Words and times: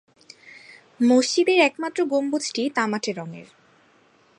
মসজিদের 0.99 1.59
একমাত্র 1.59 1.99
গম্বুজটি 2.05 2.63
তামাটে 2.75 3.11
রঙের। 3.11 3.47